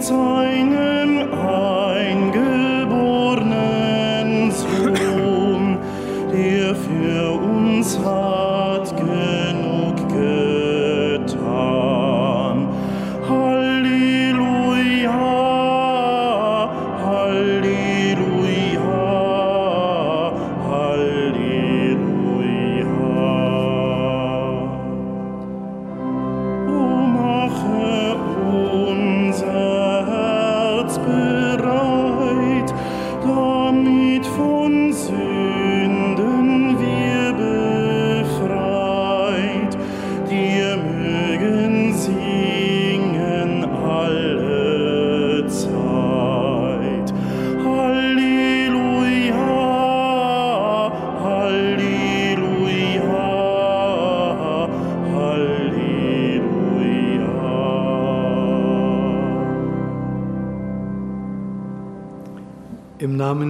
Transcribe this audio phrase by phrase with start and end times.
[0.00, 0.47] 在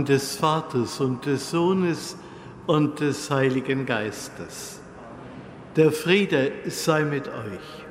[0.09, 2.17] Des Vaters und des Sohnes
[2.67, 4.81] und des Heiligen Geistes.
[5.77, 7.85] Der Friede sei mit euch.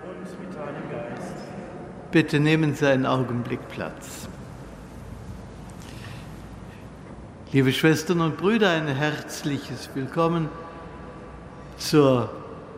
[2.12, 4.28] Bitte nehmen Sie einen Augenblick Platz.
[7.54, 10.50] Liebe Schwestern und Brüder, ein herzliches Willkommen
[11.78, 12.32] zur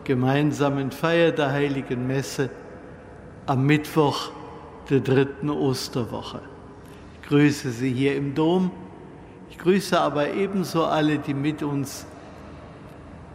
[0.04, 2.50] gemeinsamen Feier der heiligen Messe
[3.46, 4.32] am Mittwoch
[4.90, 6.40] der dritten Osterwoche.
[7.22, 8.70] Ich grüße Sie hier im Dom.
[9.50, 12.06] Ich grüße aber ebenso alle, die mit uns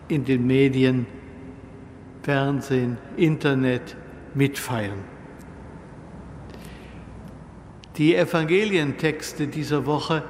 [0.08, 1.06] in den Medien,
[2.24, 3.96] Fernsehen, Internet
[4.34, 5.04] mitfeiern.
[7.98, 10.24] Die Evangelientexte dieser Woche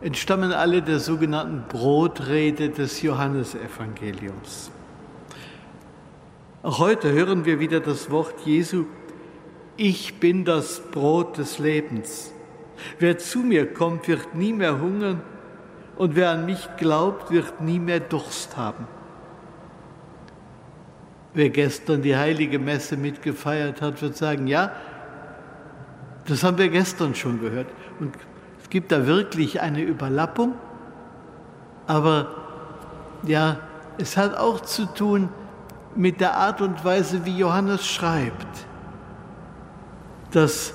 [0.00, 4.70] entstammen alle der sogenannten Brotrede des Johannesevangeliums.
[6.62, 8.86] Auch heute hören wir wieder das Wort Jesu,
[9.76, 12.32] ich bin das Brot des Lebens.
[12.98, 15.20] Wer zu mir kommt, wird nie mehr hungern
[15.96, 18.86] und wer an mich glaubt, wird nie mehr Durst haben.
[21.34, 24.72] Wer gestern die heilige Messe mitgefeiert hat, wird sagen, ja,
[26.26, 27.68] das haben wir gestern schon gehört.
[28.00, 28.14] Und
[28.62, 30.54] es gibt da wirklich eine Überlappung,
[31.86, 32.34] aber
[33.22, 33.58] ja,
[33.98, 35.28] es hat auch zu tun
[35.94, 38.66] mit der Art und Weise, wie Johannes schreibt.
[40.30, 40.74] Das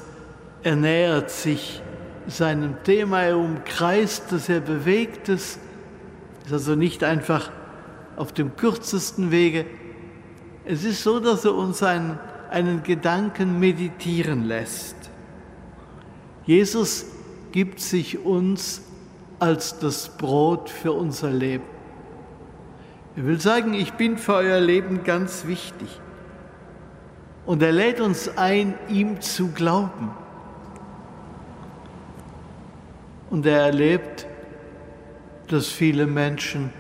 [0.64, 1.82] er nähert sich
[2.32, 5.60] seinem Thema, er umkreist es, er bewegt es,
[6.46, 7.52] ist also nicht einfach
[8.18, 9.66] auf dem kürzesten Wege.
[10.66, 12.20] Es ist so, dass er uns einen,
[12.50, 14.96] einen Gedanken meditieren lässt.
[16.46, 17.06] Jesus
[17.52, 18.82] gibt sich uns
[19.40, 21.64] als das Brot für unser Leben.
[23.16, 26.00] Er will sagen, ich bin für euer Leben ganz wichtig.
[27.46, 30.12] Und er lädt uns ein, ihm zu glauben.
[33.32, 34.28] Und er erlebt,
[35.48, 36.72] dass viele Menschen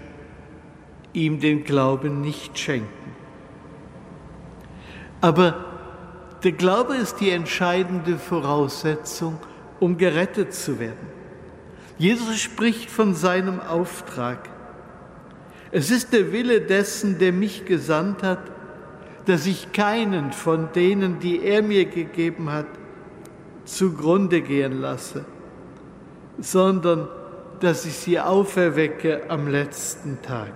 [1.13, 3.15] ihm den Glauben nicht schenken.
[5.21, 5.65] Aber
[6.43, 9.37] der Glaube ist die entscheidende Voraussetzung,
[9.79, 11.07] um gerettet zu werden.
[11.97, 14.49] Jesus spricht von seinem Auftrag.
[15.71, 18.51] Es ist der Wille dessen, der mich gesandt hat,
[19.25, 22.65] dass ich keinen von denen, die er mir gegeben hat,
[23.65, 25.25] zugrunde gehen lasse,
[26.41, 27.07] sondern
[27.59, 30.51] dass ich sie auferwecke am letzten Tag.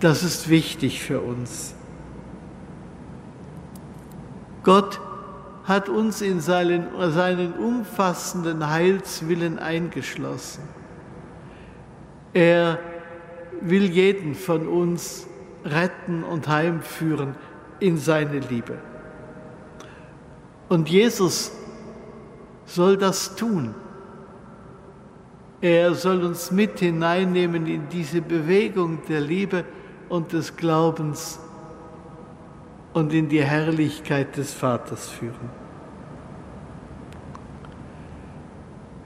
[0.00, 1.74] Das ist wichtig für uns.
[4.62, 5.00] Gott
[5.64, 10.62] hat uns in seinen, seinen umfassenden Heilswillen eingeschlossen.
[12.32, 12.78] Er
[13.60, 15.26] will jeden von uns
[15.64, 17.34] retten und heimführen
[17.78, 18.78] in seine Liebe.
[20.68, 21.52] Und Jesus
[22.70, 23.74] soll das tun.
[25.60, 29.64] Er soll uns mit hineinnehmen in diese Bewegung der Liebe
[30.08, 31.40] und des Glaubens
[32.92, 35.50] und in die Herrlichkeit des Vaters führen.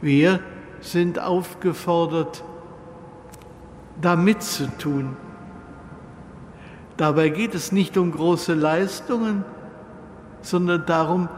[0.01, 0.41] Wir
[0.81, 2.45] sind aufgefordert,
[4.01, 5.17] da mitzutun.
[6.97, 9.45] Dabei geht es nicht um große Leistungen,
[10.43, 11.29] sondern darum,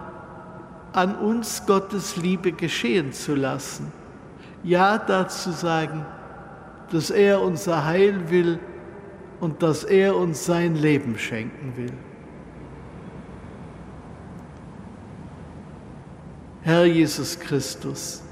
[0.96, 3.92] an uns Gottes Liebe geschehen zu lassen.
[4.64, 6.06] Ja dazu sagen,
[6.90, 8.58] dass er unser Heil will
[9.40, 11.92] und dass er uns sein Leben schenken will.
[16.62, 18.22] Herr Jesus Christus,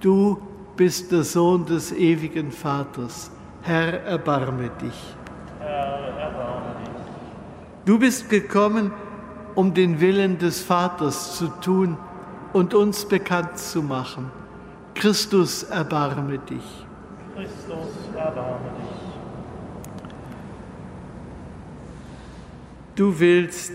[0.00, 0.36] du
[0.76, 3.30] bist der Sohn des ewigen Vaters.
[3.62, 5.14] Herr, erbarme dich.
[5.60, 7.04] Herr, erbarme dich.
[7.84, 8.90] Du bist gekommen,
[9.54, 11.96] um den Willen des Vaters zu tun
[12.52, 14.30] und uns bekannt zu machen.
[14.94, 16.86] Christus, erbarme dich.
[17.34, 19.00] Christus, erbarme dich.
[22.96, 23.72] Du willst,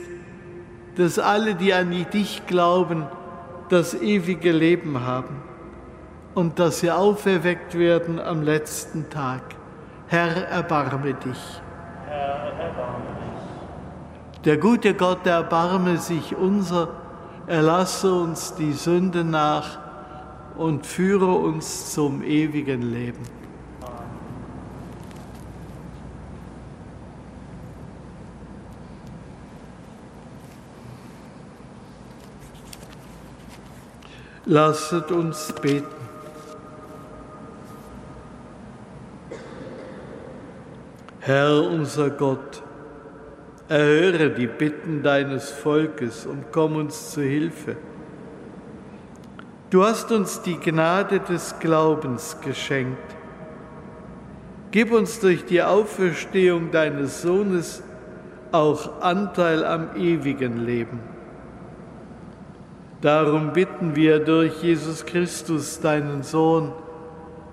[0.98, 3.06] dass alle, die an dich glauben,
[3.70, 5.42] das ewige Leben haben
[6.36, 9.42] und dass sie auferweckt werden am letzten Tag.
[10.08, 11.62] Herr, erbarme dich.
[12.08, 13.15] Herr, erbarme dich.
[14.46, 16.90] Der gute Gott erbarme sich unser,
[17.48, 19.80] erlasse uns die Sünde nach
[20.56, 23.24] und führe uns zum ewigen Leben.
[34.46, 35.88] Lasset uns beten.
[41.20, 42.62] Herr unser Gott,
[43.68, 47.76] erhöre die Bitten deines Volkes und komm uns zu Hilfe.
[49.70, 53.16] Du hast uns die Gnade des Glaubens geschenkt.
[54.72, 57.82] Gib uns durch die Auferstehung deines Sohnes
[58.52, 61.00] auch Anteil am ewigen Leben.
[63.02, 66.72] Darum bitten wir durch Jesus Christus, deinen Sohn,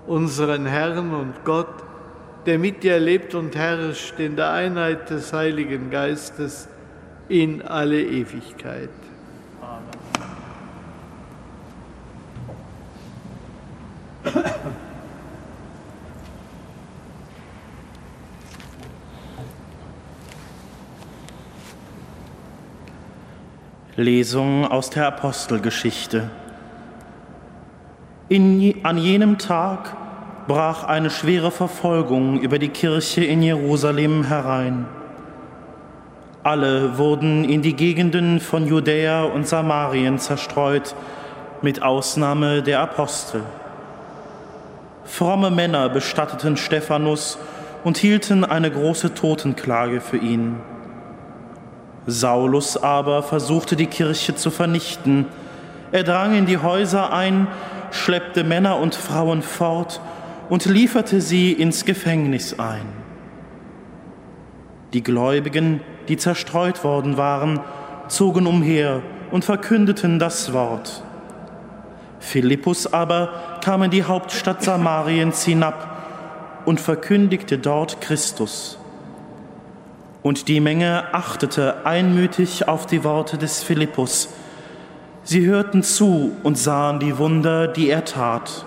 [0.07, 1.92] unseren Herrn und Gott,
[2.47, 6.69] der mit dir lebt und herrscht in der Einheit des Heiligen Geistes
[7.29, 8.91] in alle Ewigkeit.
[23.97, 26.31] Lesung aus der Apostelgeschichte.
[28.29, 30.02] In, an jenem Tag
[30.47, 34.87] brach eine schwere Verfolgung über die Kirche in Jerusalem herein.
[36.43, 40.95] Alle wurden in die Gegenden von Judäa und Samarien zerstreut,
[41.63, 43.43] mit Ausnahme der Apostel.
[45.05, 47.39] Fromme Männer bestatteten Stephanus
[47.85, 50.57] und hielten eine große Totenklage für ihn.
[52.07, 55.27] Saulus aber versuchte die Kirche zu vernichten.
[55.93, 57.47] Er drang in die Häuser ein,
[57.93, 60.01] schleppte Männer und Frauen fort
[60.49, 62.87] und lieferte sie ins Gefängnis ein.
[64.93, 67.61] Die Gläubigen, die zerstreut worden waren,
[68.09, 71.03] zogen umher und verkündeten das Wort.
[72.21, 75.93] Philippus aber kam in die Hauptstadt Samariens hinab
[76.65, 78.79] und verkündigte dort Christus.
[80.23, 84.29] Und die Menge achtete einmütig auf die Worte des Philippus.
[85.25, 88.65] Sie hörten zu und sahen die Wunder, die er tat.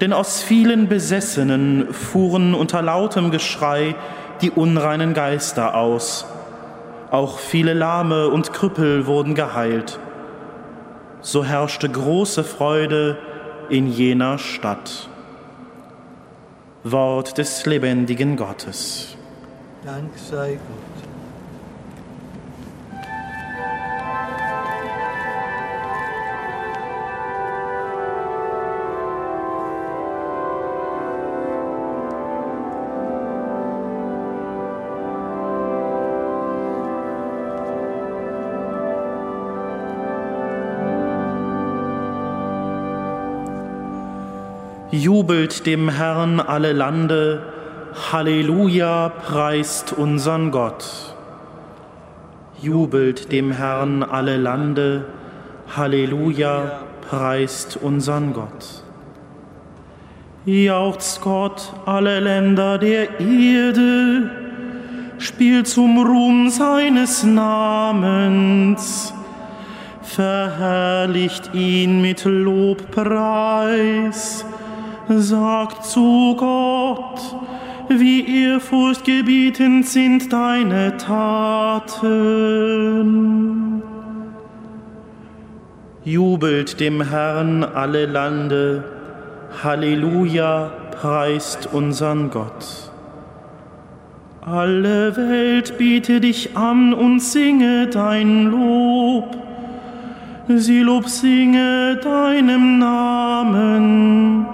[0.00, 3.96] Denn aus vielen Besessenen fuhren unter lautem Geschrei
[4.40, 6.26] die unreinen Geister aus.
[7.10, 9.98] Auch viele Lahme und Krüppel wurden geheilt.
[11.20, 13.18] So herrschte große Freude
[13.70, 15.08] in jener Stadt.
[16.84, 19.16] Wort des lebendigen Gottes.
[19.84, 20.87] Dank sei Gott.
[44.98, 47.44] Jubelt dem Herrn alle Lande,
[48.10, 51.14] Halleluja, preist unseren Gott.
[52.60, 55.04] Jubelt dem Herrn alle Lande,
[55.76, 58.82] Halleluja, preist unseren Gott.
[60.46, 64.30] Jauchzt Gott alle Länder der Erde,
[65.18, 69.14] spielt zum Ruhm seines Namens,
[70.02, 72.88] verherrlicht ihn mit Lobpreis,
[75.08, 77.36] sagt zu Gott,
[77.88, 82.22] wie ehrfurchtgebietend sind deine Taten.
[86.04, 88.84] Jubelt dem Herrn alle Lande,
[89.62, 92.90] Halleluja, preist unseren Gott.
[94.42, 99.36] Alle Welt biete dich an und singe dein Lob.
[100.48, 104.47] Sie Lob singe deinem Namen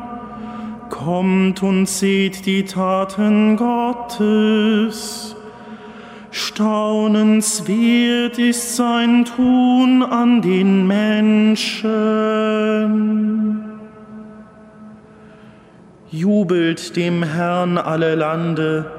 [1.04, 5.36] Kommt und seht die Taten Gottes.
[6.30, 11.90] Staunenswert ist sein Tun an den Menschen.
[16.10, 18.90] Jubelt dem Herrn alle Lande,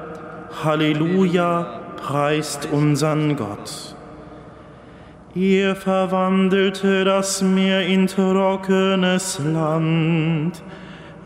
[0.62, 3.96] Halleluja, preist unseren Gott.
[5.34, 10.62] Er verwandelte das Meer in trockenes Land,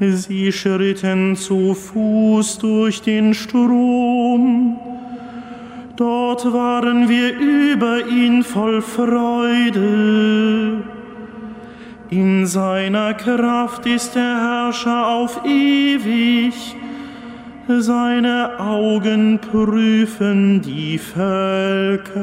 [0.01, 4.79] sie schritten zu Fuß durch den Strom.
[5.97, 10.79] Dort waren wir über ihn voll Freude.
[12.09, 16.55] In seiner Kraft ist der Herrscher auf ewig.
[17.69, 22.17] Seine Augen prüfen die Völker.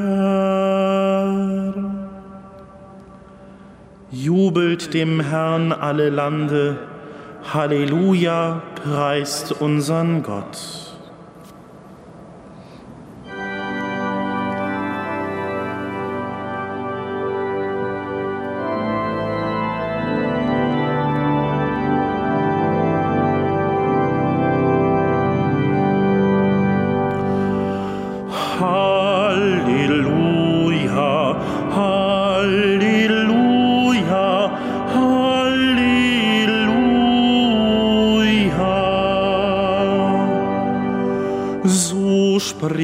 [4.10, 6.76] Jubelt dem Herrn alle Lande.
[7.44, 10.87] Halleluja, preist unseren Gott.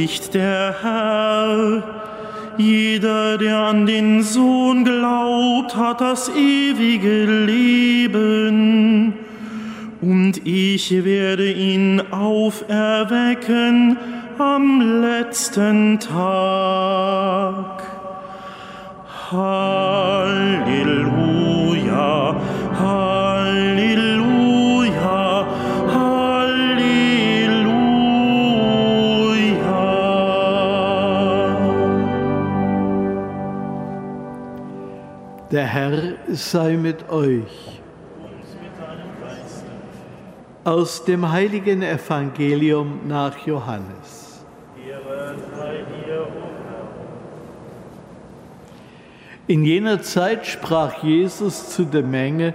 [0.04, 1.82] Spricht der Herr.
[2.58, 9.14] Jeder, der an den Sohn glaubt, hat das ewige Leben.
[10.02, 13.96] Und ich werde ihn auferwecken
[14.38, 17.82] am letzten Tag.
[19.32, 20.64] Halleluja,
[35.54, 37.80] Der Herr sei mit euch.
[40.64, 44.44] Aus dem heiligen Evangelium nach Johannes.
[49.46, 52.54] In jener Zeit sprach Jesus zu der Menge,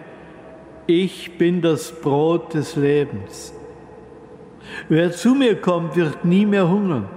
[0.86, 3.54] ich bin das Brot des Lebens.
[4.90, 7.08] Wer zu mir kommt, wird nie mehr hungern,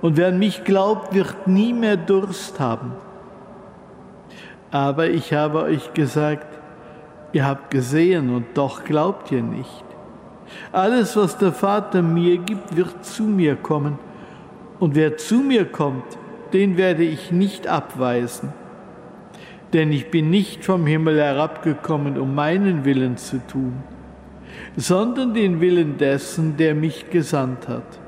[0.00, 2.96] und wer an mich glaubt, wird nie mehr Durst haben.
[4.72, 6.46] Aber ich habe euch gesagt,
[7.32, 9.84] ihr habt gesehen und doch glaubt ihr nicht.
[10.72, 13.98] Alles, was der Vater mir gibt, wird zu mir kommen.
[14.80, 16.18] Und wer zu mir kommt,
[16.54, 18.52] den werde ich nicht abweisen.
[19.74, 23.74] Denn ich bin nicht vom Himmel herabgekommen, um meinen Willen zu tun,
[24.76, 28.00] sondern den Willen dessen, der mich gesandt hat.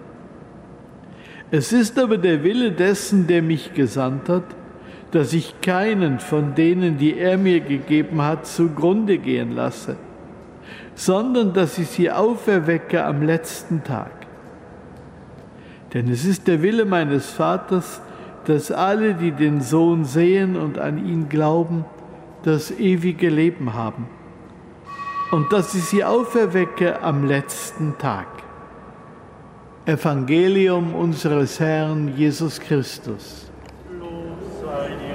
[1.51, 4.45] Es ist aber der Wille dessen, der mich gesandt hat,
[5.15, 9.97] dass ich keinen von denen, die er mir gegeben hat, zugrunde gehen lasse,
[10.95, 14.11] sondern dass ich sie auferwecke am letzten Tag.
[15.93, 18.01] Denn es ist der Wille meines Vaters,
[18.47, 21.85] dass alle, die den Sohn sehen und an ihn glauben,
[22.43, 24.07] das ewige Leben haben
[25.31, 28.27] und dass ich sie auferwecke am letzten Tag.
[29.87, 33.51] Evangelium unseres Herrn Jesus Christus.
[34.75, 35.14] uh,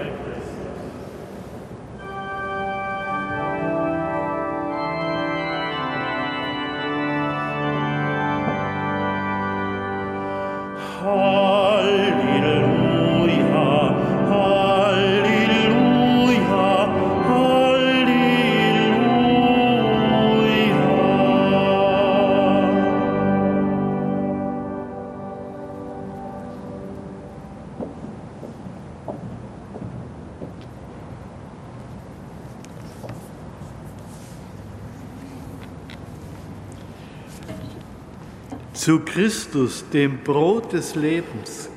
[38.79, 41.69] Zu Christus, dem Brot des Lebens,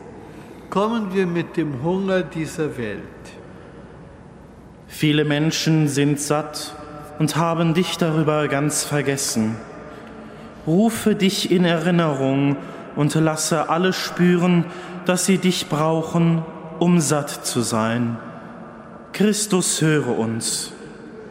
[0.70, 3.02] kommen wir mit dem Hunger dieser Welt.
[4.86, 6.76] Viele Menschen sind satt
[7.18, 9.56] und haben dich darüber ganz vergessen.
[10.64, 12.56] Rufe dich in Erinnerung
[12.94, 14.64] und lasse alle spüren,
[15.04, 16.44] dass sie dich brauchen,
[16.78, 18.16] um satt zu sein.
[19.12, 20.72] Christus höre uns.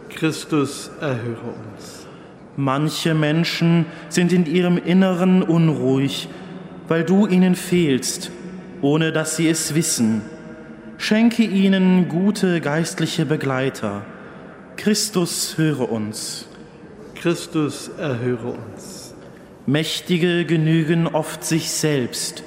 [0.09, 2.00] Christus erhöre uns.
[2.57, 6.27] Manche Menschen sind in ihrem Inneren unruhig,
[6.87, 8.31] weil du ihnen fehlst,
[8.81, 10.21] ohne dass sie es wissen.
[10.97, 14.03] Schenke ihnen gute geistliche Begleiter.
[14.75, 16.47] Christus höre uns.
[17.15, 19.15] Christus erhöre uns.
[19.65, 22.43] Mächtige genügen oft sich selbst.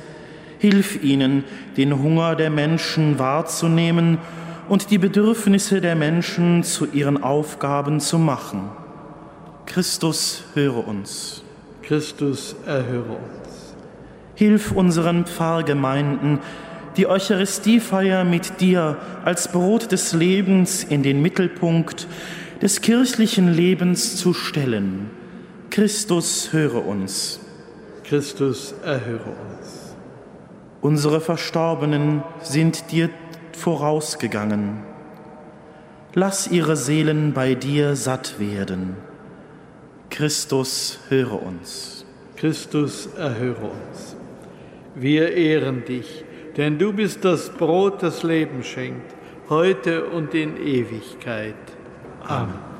[0.58, 1.44] Hilf ihnen,
[1.76, 4.18] den Hunger der Menschen wahrzunehmen
[4.68, 8.70] und die Bedürfnisse der Menschen zu ihren Aufgaben zu machen.
[9.66, 11.42] Christus, höre uns.
[11.82, 13.74] Christus, erhöre uns.
[14.34, 16.40] Hilf unseren Pfarrgemeinden,
[16.96, 22.06] die Eucharistiefeier mit dir als Brot des Lebens in den Mittelpunkt
[22.62, 25.10] des kirchlichen Lebens zu stellen.
[25.70, 27.40] Christus, höre uns.
[28.04, 29.96] Christus, erhöre uns.
[30.80, 33.10] Unsere Verstorbenen sind dir
[33.52, 34.82] vorausgegangen.
[36.12, 38.96] Lass ihre Seelen bei dir satt werden.
[40.10, 42.04] Christus, höre uns.
[42.36, 44.16] Christus, erhöre uns.
[44.94, 46.24] Wir ehren dich,
[46.56, 49.14] denn du bist das Brot, das Leben schenkt,
[49.48, 51.54] heute und in Ewigkeit.
[52.26, 52.73] Amen.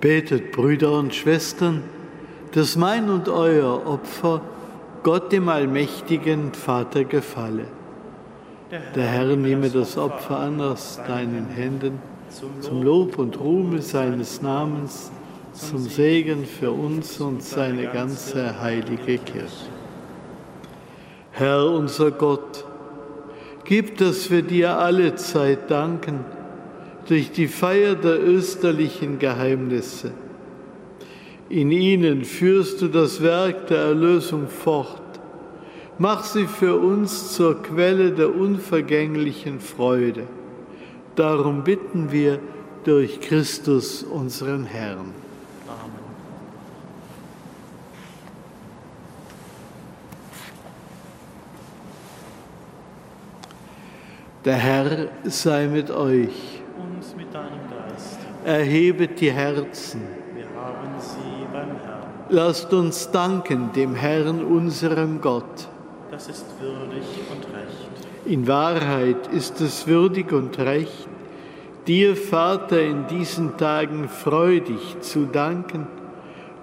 [0.00, 1.82] Betet, Brüder und Schwestern,
[2.52, 4.40] dass mein und euer Opfer
[5.02, 7.64] Gott dem allmächtigen Vater gefalle.
[8.94, 11.98] Der Herr nehme das Opfer an aus deinen Händen
[12.60, 15.10] zum Lob und Ruhme seines Namens,
[15.52, 19.68] zum Segen für uns und seine ganze heilige Kirche.
[21.32, 22.64] Herr unser Gott,
[23.64, 26.24] gib, dass wir dir alle Zeit danken,
[27.10, 30.12] durch die Feier der österlichen Geheimnisse.
[31.48, 35.02] In ihnen führst du das Werk der Erlösung fort.
[35.98, 40.22] Mach sie für uns zur Quelle der unvergänglichen Freude.
[41.16, 42.38] Darum bitten wir
[42.84, 45.12] durch Christus, unseren Herrn.
[45.66, 45.90] Amen.
[54.44, 56.59] Der Herr sei mit euch
[57.00, 58.18] und mit deinem Geist.
[58.44, 60.02] Erhebet die Herzen.
[60.34, 62.10] Wir haben sie beim Herrn.
[62.28, 65.68] Lasst uns danken dem Herrn, unserem Gott.
[66.10, 68.06] Das ist würdig und recht.
[68.26, 71.08] In Wahrheit ist es würdig und recht,
[71.86, 75.86] dir, Vater, in diesen Tagen freudig zu danken,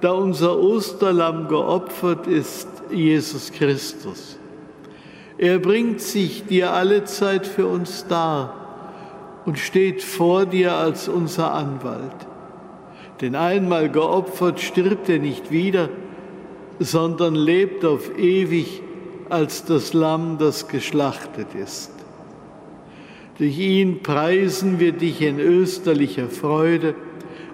[0.01, 4.37] da unser Osterlamm geopfert ist, Jesus Christus.
[5.39, 8.66] Er bringt sich dir alle Zeit für uns dar
[9.47, 12.27] und steht vor dir als unser Anwalt.
[13.21, 15.87] Denn einmal geopfert stirbt er nicht wieder,
[16.79, 18.81] sondern lebt auf ewig
[19.29, 21.93] als das Lamm, das geschlachtet ist.
[23.37, 26.93] Durch ihn preisen wir dich in österlicher Freude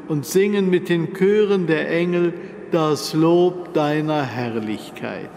[0.08, 2.34] und singen mit den Chören der Engel
[2.71, 5.29] das Lob deiner Herrlichkeit.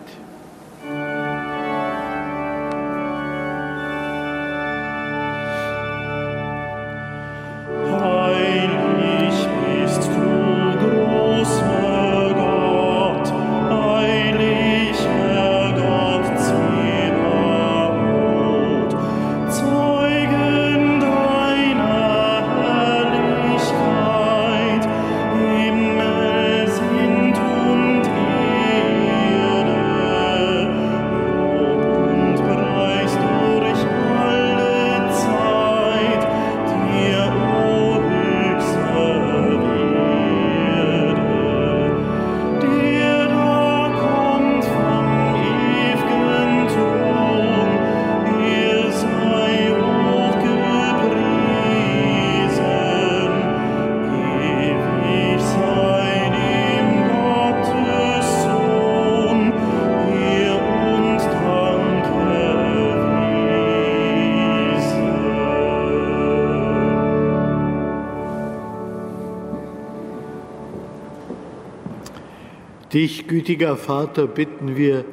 [72.96, 75.04] Dich, gütiger Vater, bitten wir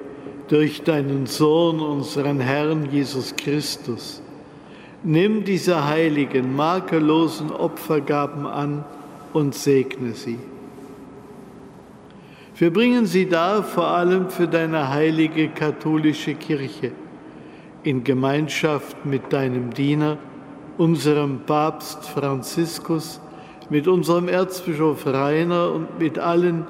[0.47, 4.21] durch deinen Sohn, unseren Herrn Jesus Christus.
[5.03, 8.85] Nimm diese heiligen, makellosen Opfergaben an
[9.33, 10.39] und segne sie.
[12.55, 16.93] Wir bringen sie dar vor allem für deine heilige katholische Kirche
[17.83, 20.19] in Gemeinschaft mit deinem Diener,
[20.77, 23.19] unserem Papst Franziskus,
[23.69, 26.65] mit unserem Erzbischof Rainer und mit allen,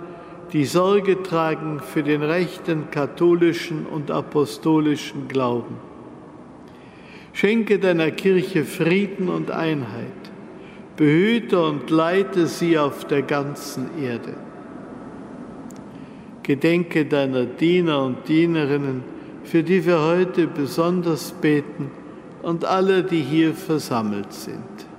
[0.53, 5.77] die Sorge tragen für den rechten katholischen und apostolischen Glauben.
[7.33, 10.11] Schenke deiner Kirche Frieden und Einheit,
[10.95, 14.35] behüte und leite sie auf der ganzen Erde.
[16.43, 19.03] Gedenke deiner Diener und Dienerinnen,
[19.43, 21.89] für die wir heute besonders beten
[22.43, 24.92] und alle, die hier versammelt sind.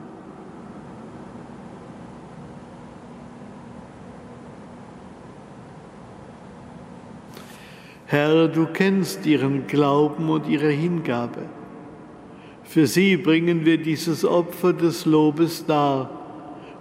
[8.06, 11.42] Herr, du kennst ihren Glauben und ihre Hingabe.
[12.62, 16.10] Für sie bringen wir dieses Opfer des Lobes dar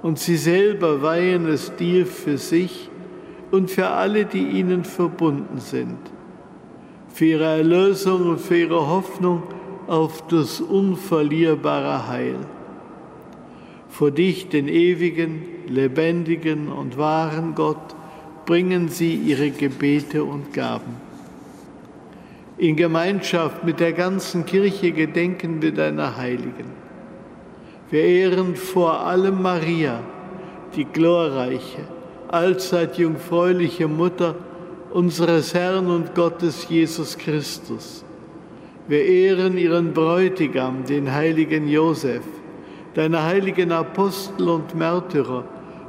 [0.01, 2.89] und sie selber weihen es dir für sich
[3.51, 5.97] und für alle, die ihnen verbunden sind,
[7.07, 9.43] für ihre Erlösung und für ihre Hoffnung
[9.87, 12.39] auf das unverlierbare Heil.
[13.87, 17.95] Vor dich, den ewigen, lebendigen und wahren Gott,
[18.45, 21.12] bringen sie ihre Gebete und Gaben.
[22.63, 26.71] In Gemeinschaft mit der ganzen Kirche gedenken wir deiner Heiligen.
[27.89, 29.99] Wir ehren vor allem Maria,
[30.73, 31.81] die glorreiche,
[32.29, 34.35] allzeit jungfräuliche Mutter
[34.91, 38.05] unseres Herrn und Gottes Jesus Christus.
[38.87, 42.23] Wir ehren ihren Bräutigam, den heiligen Josef,
[42.93, 45.43] deine heiligen Apostel und Märtyrer,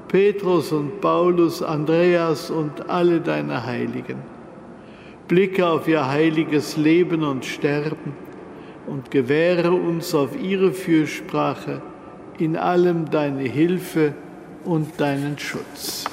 [0.08, 4.33] Petrus und Paulus, Andreas und alle deine Heiligen.
[5.28, 8.14] Blicke auf ihr heiliges Leben und Sterben
[8.86, 11.80] und gewähre uns auf ihre Fürsprache
[12.38, 14.14] in allem deine Hilfe
[14.64, 16.04] und deinen Schutz.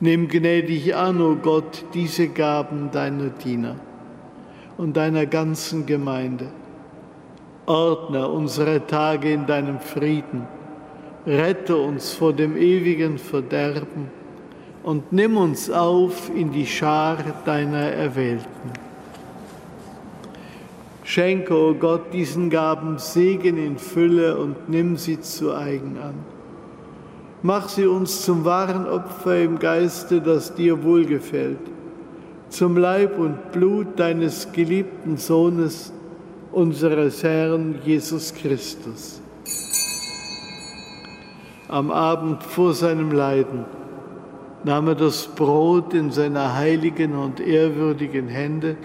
[0.00, 3.76] Nimm gnädig an, o oh Gott, diese Gaben deiner Diener
[4.76, 6.48] und deiner ganzen Gemeinde.
[7.66, 10.48] Ordne unsere Tage in deinem Frieden.
[11.26, 14.10] Rette uns vor dem ewigen Verderben
[14.82, 18.72] und nimm uns auf in die Schar deiner Erwählten.
[21.04, 26.14] Schenke, o oh Gott, diesen Gaben Segen in Fülle und nimm sie zu eigen an
[27.44, 31.58] Mach sie uns zum wahren Opfer im Geiste, das dir wohlgefällt,
[32.48, 35.92] zum Leib und Blut deines geliebten Sohnes,
[36.52, 39.21] unseres Herrn Jesus Christus.
[41.72, 43.64] Am Abend vor seinem Leiden
[44.62, 48.76] nahm er das Brot in seine heiligen und ehrwürdigen Hände,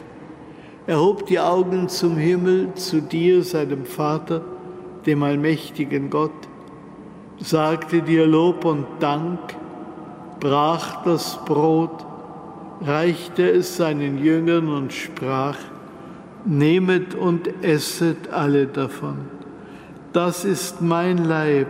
[0.85, 4.39] erhob die Augen zum Himmel, zu dir, seinem Vater,
[5.05, 6.31] dem allmächtigen Gott,
[7.39, 9.37] sagte dir Lob und Dank,
[10.39, 12.05] brach das Brot,
[12.79, 15.57] reichte es seinen Jüngern und sprach,
[16.45, 19.17] Nehmet und esset alle davon.
[20.13, 21.67] Das ist mein Leib,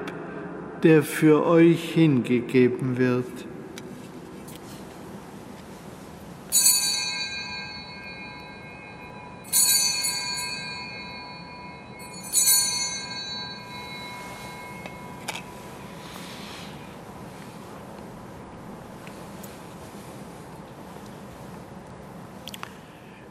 [0.84, 3.26] der für euch hingegeben wird.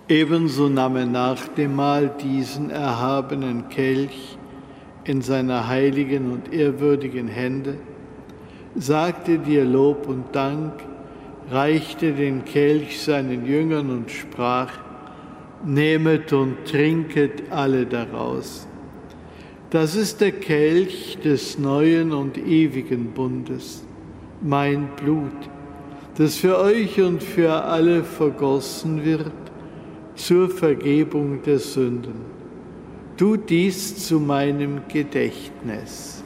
[0.08, 4.38] Ebenso nahm er nach dem Mahl diesen erhabenen Kelch
[5.06, 7.76] in seine heiligen und ehrwürdigen Hände,
[8.74, 10.72] sagte dir Lob und Dank,
[11.50, 14.72] reichte den Kelch seinen Jüngern und sprach,
[15.64, 18.68] Nehmet und trinket alle daraus.
[19.70, 23.84] Das ist der Kelch des neuen und ewigen Bundes,
[24.42, 25.32] mein Blut,
[26.18, 29.32] das für euch und für alle vergossen wird
[30.14, 32.35] zur Vergebung der Sünden.
[33.16, 36.22] Tu dies zu meinem Gedächtnis.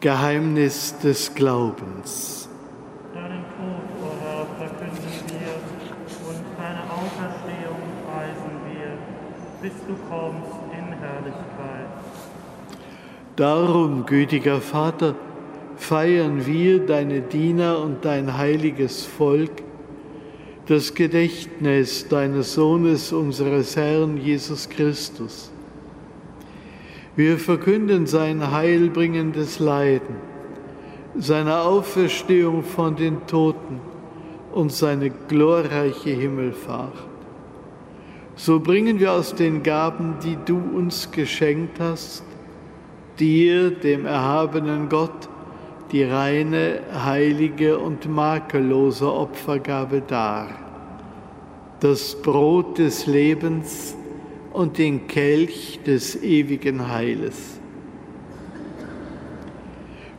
[0.00, 2.35] Geheimnis des Glaubens.
[9.86, 11.86] Du kommst in Herrlichkeit.
[13.36, 15.14] Darum, gütiger Vater,
[15.76, 19.62] feiern wir, deine Diener und dein heiliges Volk,
[20.66, 25.52] das Gedächtnis deines Sohnes, unseres Herrn Jesus Christus.
[27.14, 30.16] Wir verkünden sein heilbringendes Leiden,
[31.16, 33.80] seine Auferstehung von den Toten
[34.52, 37.15] und seine glorreiche Himmelfahrt.
[38.38, 42.22] So bringen wir aus den Gaben, die du uns geschenkt hast,
[43.18, 45.30] dir, dem erhabenen Gott,
[45.90, 50.48] die reine, heilige und makellose Opfergabe dar,
[51.80, 53.96] das Brot des Lebens
[54.52, 57.58] und den Kelch des ewigen Heiles.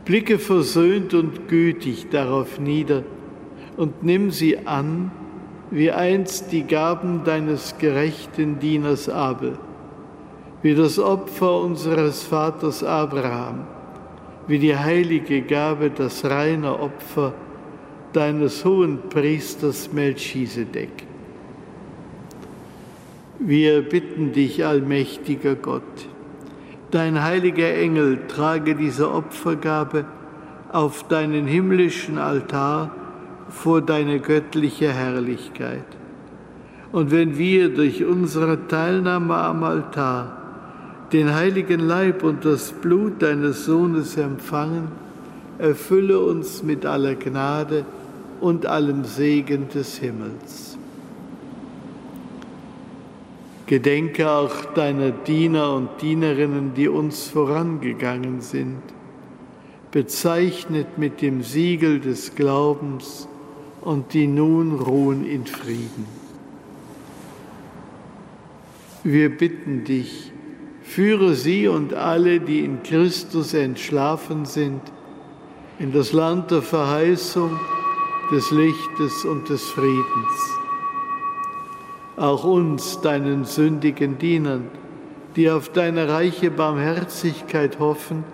[0.04, 3.04] Blicke versöhnt und gütig darauf nieder
[3.76, 5.12] und nimm sie an,
[5.70, 9.58] wie einst die Gaben deines gerechten Dieners Abel,
[10.62, 13.66] wie das Opfer unseres Vaters Abraham
[14.48, 17.34] wie die heilige Gabe, das reine Opfer
[18.14, 21.06] deines hohen Priesters Melchisedek.
[23.38, 25.82] Wir bitten dich, allmächtiger Gott,
[26.90, 30.06] dein heiliger Engel trage diese Opfergabe
[30.72, 32.90] auf deinen himmlischen Altar
[33.50, 35.84] vor deine göttliche Herrlichkeit.
[36.92, 40.36] Und wenn wir durch unsere Teilnahme am Altar
[41.12, 44.88] den heiligen Leib und das Blut deines Sohnes empfangen,
[45.58, 47.84] erfülle uns mit aller Gnade
[48.40, 50.78] und allem Segen des Himmels.
[53.66, 58.80] Gedenke auch deiner Diener und Dienerinnen, die uns vorangegangen sind,
[59.90, 63.28] bezeichnet mit dem Siegel des Glaubens
[63.80, 66.06] und die nun ruhen in Frieden.
[69.04, 70.32] Wir bitten dich,
[70.88, 74.80] Führe sie und alle, die in Christus entschlafen sind,
[75.78, 77.60] in das Land der Verheißung,
[78.32, 80.58] des Lichtes und des Friedens.
[82.16, 84.70] Auch uns, deinen sündigen Dienern,
[85.36, 88.24] die auf deine reiche Barmherzigkeit hoffen,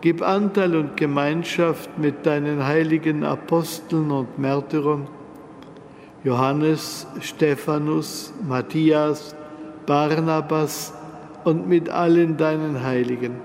[0.00, 5.06] gib Anteil und Gemeinschaft mit deinen heiligen Aposteln und Märtyrern,
[6.24, 9.34] Johannes, Stephanus, Matthias,
[9.86, 10.92] Barnabas,
[11.44, 13.36] und mit allen deinen Heiligen.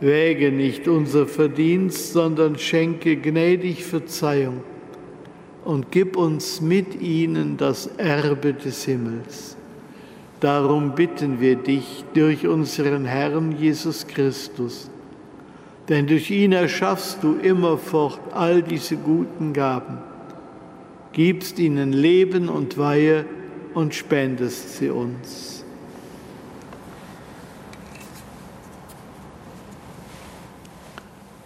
[0.00, 4.62] Wäge nicht unser Verdienst, sondern schenke gnädig Verzeihung
[5.64, 9.56] und gib uns mit ihnen das Erbe des Himmels.
[10.40, 14.90] Darum bitten wir dich durch unseren Herrn Jesus Christus,
[15.88, 19.98] denn durch ihn erschaffst du immerfort all diese guten Gaben,
[21.12, 23.24] gibst ihnen Leben und Weihe
[23.74, 25.54] und spendest sie uns.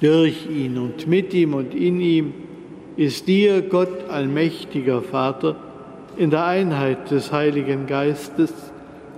[0.00, 2.34] durch ihn und mit ihm und in ihm
[2.96, 5.56] ist dir, Gott allmächtiger Vater,
[6.16, 8.52] in der Einheit des Heiligen Geistes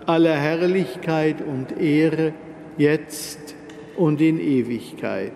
[0.06, 2.32] aller Herrlichkeit und Ehre,
[2.76, 3.39] jetzt
[4.00, 5.34] und in Ewigkeit.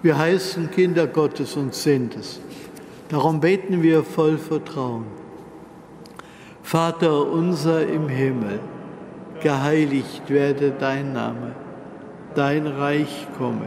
[0.00, 2.40] Wir heißen Kinder Gottes und sind es.
[3.10, 5.04] Darum beten wir voll Vertrauen.
[6.62, 8.60] Vater unser im Himmel,
[9.42, 11.54] geheiligt werde dein Name,
[12.34, 13.66] dein Reich komme,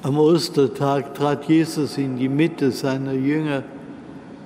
[0.11, 3.63] Am Ostertag trat Jesus in die Mitte seiner Jünger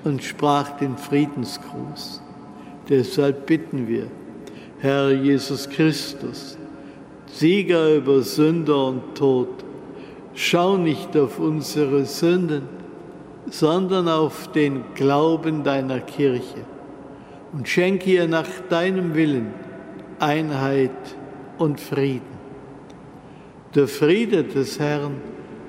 [0.03, 2.21] und sprach den Friedensgruß.
[2.87, 4.05] Deshalb bitten wir,
[4.77, 6.55] Herr Jesus Christus,
[7.25, 9.47] Sieger über Sünder und Tod,
[10.35, 12.69] Schau nicht auf unsere Sünden,
[13.49, 16.63] sondern auf den Glauben deiner Kirche
[17.53, 19.51] und schenke ihr nach deinem Willen
[20.19, 20.91] Einheit
[21.57, 22.35] und Frieden.
[23.73, 25.33] Der Friede des Herrn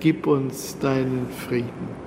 [0.00, 2.06] gib uns deinen Frieden.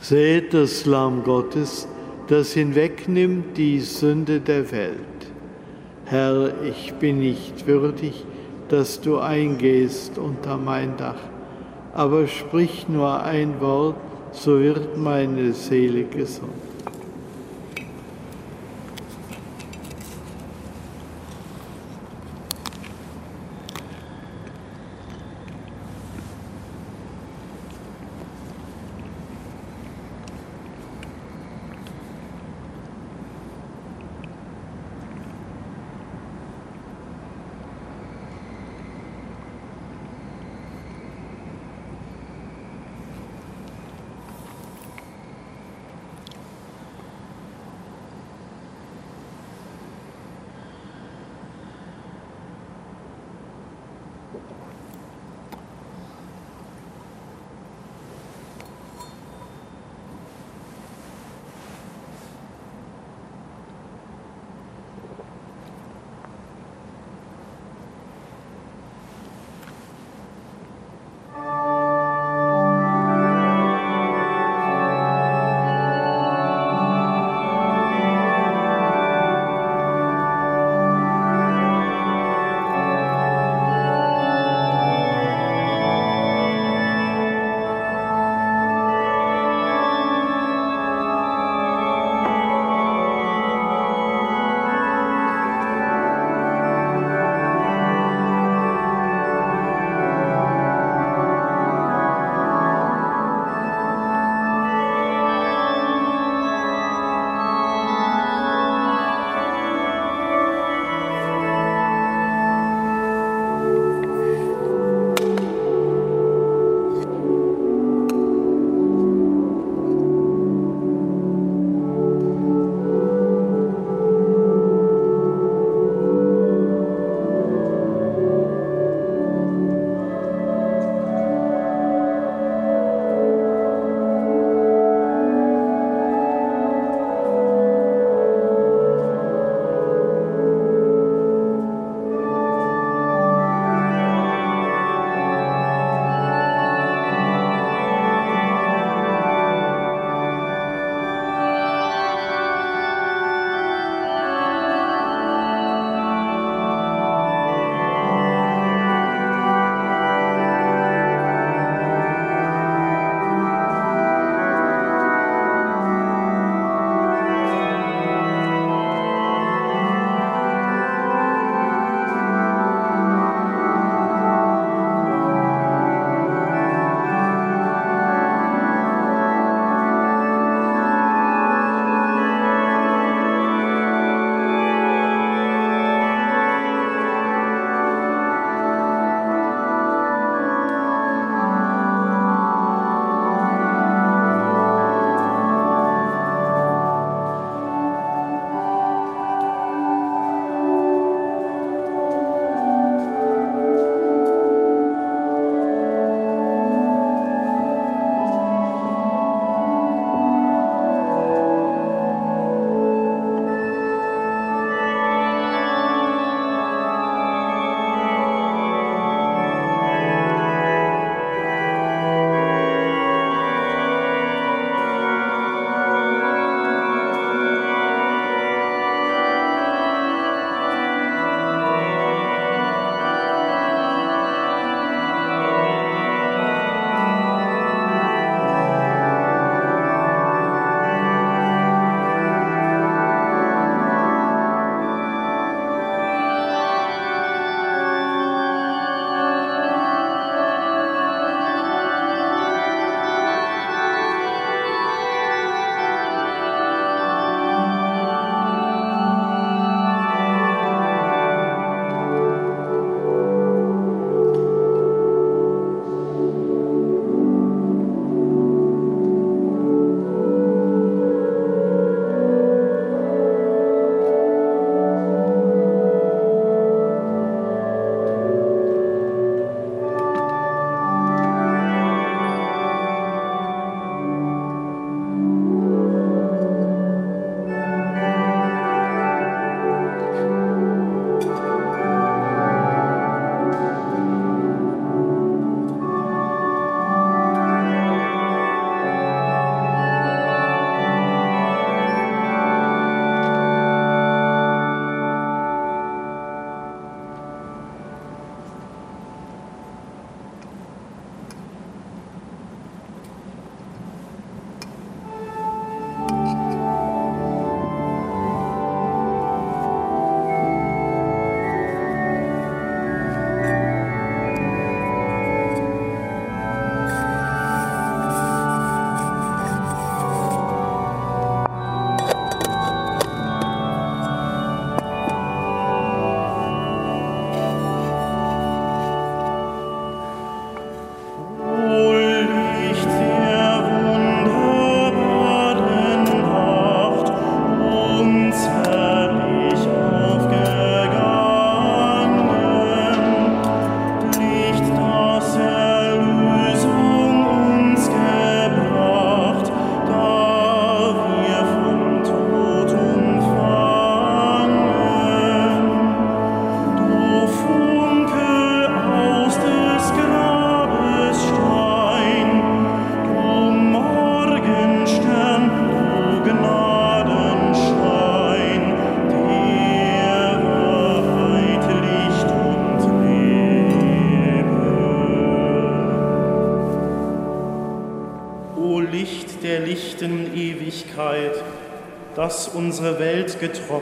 [0.00, 1.88] Seht das Lamm Gottes,
[2.28, 4.98] das hinwegnimmt die Sünde der Welt.
[6.04, 8.26] Herr, ich bin nicht würdig,
[8.68, 11.31] dass du eingehst unter mein Dach,
[11.94, 13.96] aber sprich nur ein Wort,
[14.32, 16.71] so wird meine Seele gesund.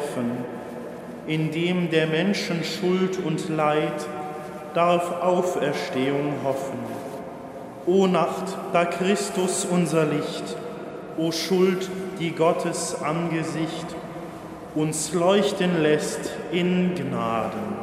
[0.01, 0.44] Getroffen,
[1.26, 4.07] in dem der Menschen Schuld und Leid
[4.74, 6.78] darf Auferstehung hoffen.
[7.86, 10.57] O Nacht, da Christus unser Licht,
[11.18, 11.88] o Schuld,
[12.18, 13.86] die Gottes Angesicht
[14.74, 17.80] uns leuchten lässt in Gnaden.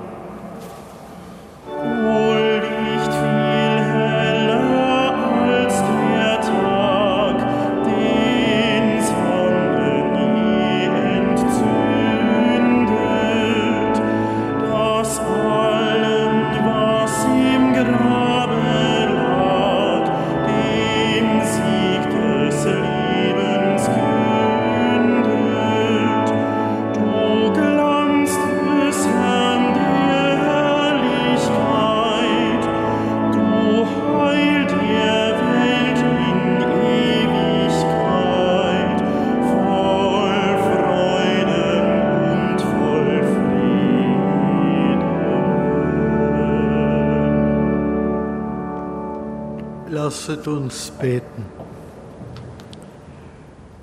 [50.47, 51.45] Uns beten.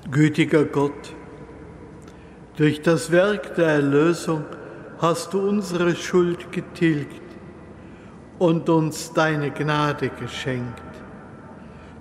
[0.09, 1.13] Gütiger Gott,
[2.57, 4.45] durch das Werk der Erlösung
[4.97, 7.21] hast du unsere Schuld getilgt
[8.39, 10.81] und uns deine Gnade geschenkt.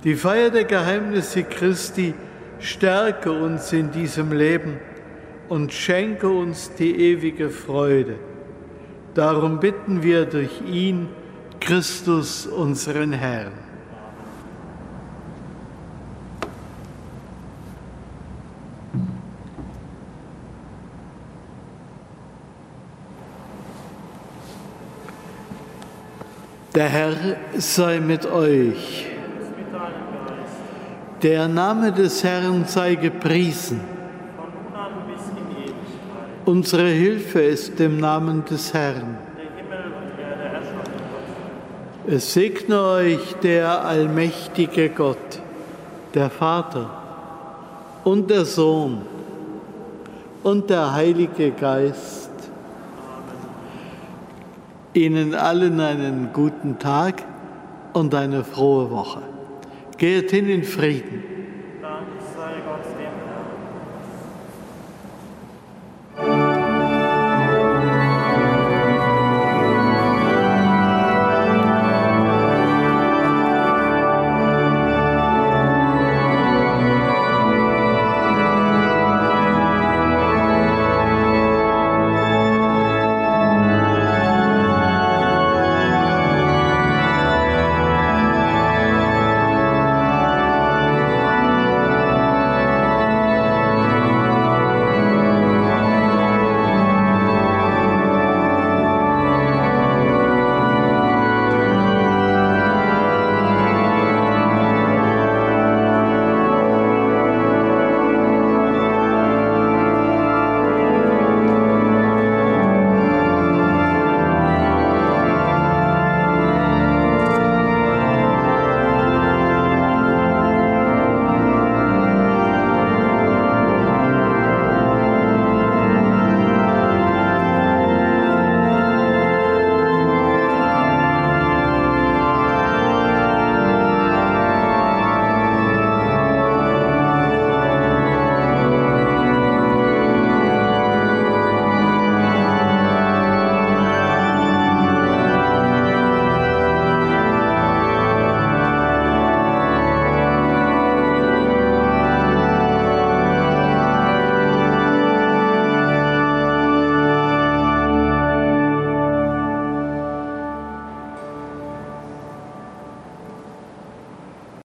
[0.02, 2.14] Die Feier der Geheimnisse Christi
[2.58, 4.78] stärke uns in diesem Leben
[5.50, 8.14] und schenke uns die ewige Freude.
[9.12, 11.10] Darum bitten wir durch ihn,
[11.60, 13.73] Christus, unseren Herrn.
[26.74, 27.14] Der Herr
[27.56, 29.06] sei mit euch.
[31.22, 33.80] Der Name des Herrn sei gepriesen.
[36.44, 39.16] Unsere Hilfe ist im Namen des Herrn.
[42.08, 45.40] Es segne euch der allmächtige Gott,
[46.12, 46.90] der Vater
[48.02, 49.02] und der Sohn
[50.42, 52.23] und der Heilige Geist
[54.94, 57.24] Ihnen allen einen guten Tag
[57.92, 59.22] und eine frohe Woche.
[59.98, 61.33] Geht hin in Frieden.